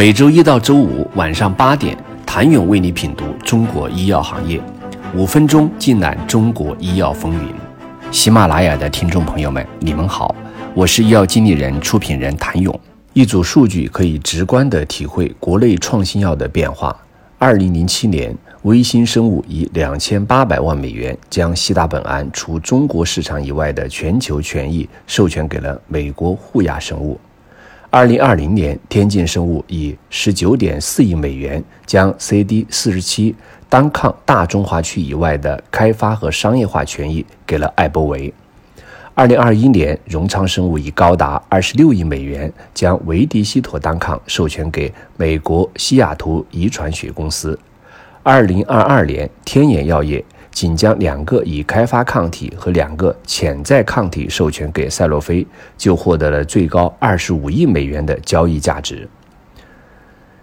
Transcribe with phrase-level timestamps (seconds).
[0.00, 4.58] 每周一到周五晚上八点，谭勇为你品读中国医药行业，
[5.14, 7.52] 五分钟尽览中国医药风云。
[8.10, 10.34] 喜马拉雅的听众朋友们，你们好，
[10.72, 12.80] 我是医药经理人、出品人谭勇。
[13.12, 16.96] 一组数据可以直观地体会国内创新药的变化。
[17.36, 27.20] 二零零七年，微星生物以两千八百万美元将西达本胺除中国市场以外的全球权益授权给了美国护亚生物。
[27.92, 33.34] 二零二零年，天健生物以十九点四亿美元将 CD 四十七
[33.68, 38.32] 单抗大中华区以外的开发和商业化权益给了艾伯维。
[39.12, 47.58] 二零二一年，荣昌生物以高达二十六亿美元将维迪西妥单抗授权给美国西雅图遗传学公司。
[48.22, 55.46] 二零二二年，天眼药业仅将两个已开发抗体和两个潜在抗体授权给赛洛菲，
[55.78, 59.08] 就获得了最高二十五亿美元的交易价值。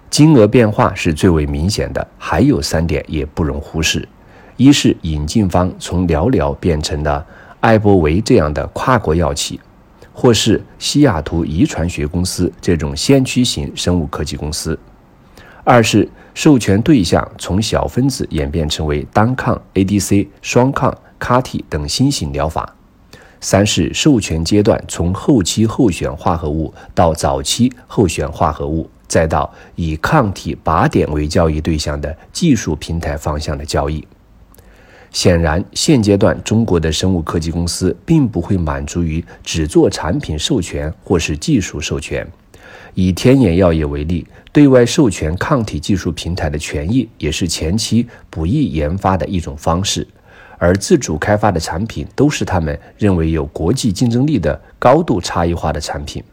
[0.09, 4.07] 金额变化是最为明显的，还有三点也不容忽视：
[4.55, 7.25] 一是引进方从寥寥变成了。
[7.59, 9.59] 艾伯维这样的跨国药企，
[10.13, 14.77] 或是西雅图遗传学公司这种先驱型生物科技公司；
[15.69, 22.63] 二是授权对象从小分子演变成为单抗、ADC、双抗、CAR-T 等新型疗法；
[23.41, 34.07] 三是授权阶段从后期候选化合物到早期候选化合物，再到以抗体靶点为交易对象的技术平台方向的交易。
[35.11, 42.25] 显然，现阶段中国的生物科技公司并不会满足于只做产品授权或是技术授权。
[42.93, 50.07] 以天眼药业为例，对外授权抗体技术平台的权益，也是前期不易研发的一种方式。
[50.59, 56.23] 而自主开发的产品，都是他们认为有国际竞争力的高度差异化的产品。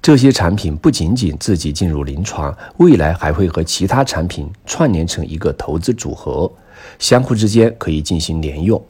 [0.00, 6.50] 这些产品不仅仅自己进入临床，未来还会和其他产品串联成一个投资组合。
[6.98, 8.82] 相互之间可以进行联用。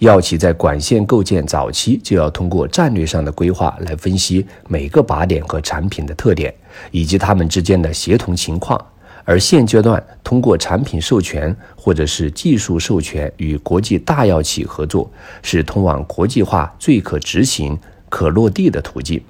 [0.00, 6.54] 药企在管线构建早期就要通过战略上的规划来分析每个靶点和产品的特点，
[6.90, 8.78] 以及它们之间的协同情况。
[9.26, 15.10] 而现阶段，通过产品授权或者是技术授权与国际大药企合作，
[15.40, 17.78] 是通往国际化最可执行、
[18.10, 19.22] 可落地的途径。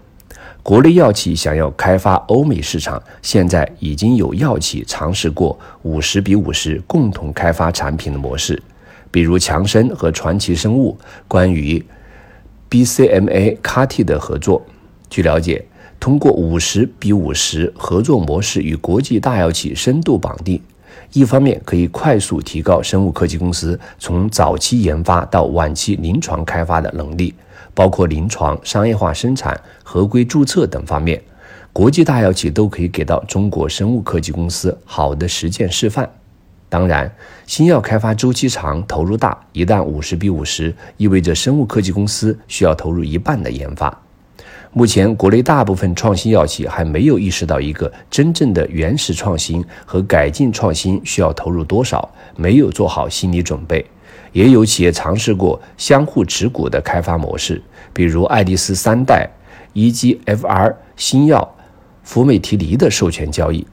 [0.65, 8.61] 国内药企想要开发欧美市场，现在已经有药企尝试过五十比五十共同开发产品的模式，
[9.15, 10.99] 比如强生和传奇生物
[11.29, 11.81] 关于
[12.69, 14.61] BCMA CAR-T 的合作。
[15.09, 15.65] 据了解，
[16.01, 20.61] 通过五十比五十合作模式与国际大药企深度绑定，
[21.13, 27.33] 一方面可以快速提高生物科技公司从早期研发到晚期临床开发的能力。
[27.73, 31.23] 包括临床、商业化生产、合规注册等方面，
[31.73, 36.11] 国际大药企都可以给到中国生物科技公司好的实践示范。
[36.75, 37.09] 当然，
[37.47, 43.97] 新药开发周期长、投入大，一旦五十比五十，意味着生物科技公司需要投入一半的研发。
[44.73, 53.87] 目前，国内大部分创新药企还没有意识到一个真正的原始创新和改进创新需要投入多少，没有做好心理准备。
[54.33, 57.62] 也有企业尝试过相互持股的开发模式，
[57.93, 59.31] 比如爱丽丝三代、
[59.75, 61.55] EGFR 新药、
[62.03, 63.65] 福美提尼的授权交易。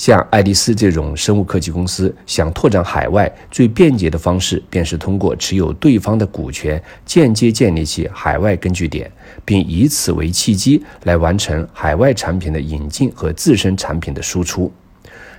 [0.00, 9.12] 像爱丽丝这种生物科技公司想拓展海外，最便捷的方式便是通过持有对方的股权，间接建立起海外根据点，
[9.44, 14.72] 并以此为契机来完成海外产品的引进和自身产品的输出。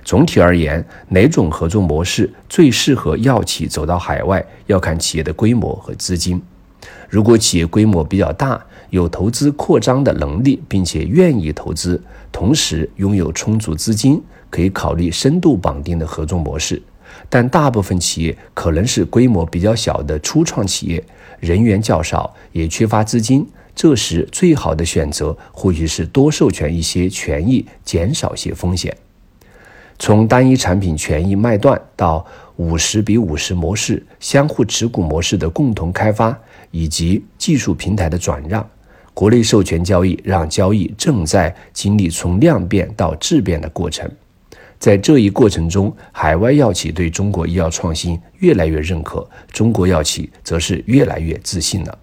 [0.04, 6.40] 总体而言，哪种合作模式最适合药企走到海外，要看企业的规模和资金。
[7.08, 11.98] 如果企业规模比较大，有投资扩张的能力，并且愿意投资，
[12.30, 16.82] 同时拥有充足资金，可以考虑深度绑定的合作模式。
[17.30, 21.02] 但大部分企业可能是规模比较小的初创企业，
[21.40, 23.48] 人员较少，也缺乏资金。
[23.74, 28.94] 这时，最好的选择或许是多授权一些权益，减少些风险。
[29.98, 32.26] 从单一产品权益卖断到
[32.56, 36.38] 五十比五十模式、相互持股模式的共同开发，
[36.70, 38.68] 以及技术平台的转让，
[39.14, 44.10] 国内授权交易让交易正在经历从量变到质变的过程。
[44.78, 51.98] 在这一过程中，海外药企对中国医药创新越来越认可，中国药企则是越来越自信了。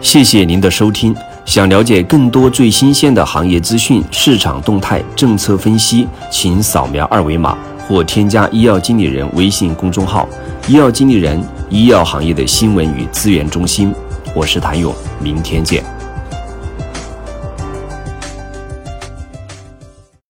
[0.00, 1.14] 谢谢您的收听。
[1.44, 7.56] 想了解更多最新鲜的行业资讯、市场动态、政策分析，请扫描二维码
[7.86, 10.28] 或添加医药经理人微信公众号
[10.66, 11.40] “医药经理人”——
[11.70, 13.92] 医药行业的新闻与资源中心。
[14.34, 15.99] 我是谭勇，明天见。